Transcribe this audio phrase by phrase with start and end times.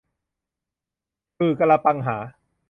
[1.37, 2.17] ขื่อกะละปังหา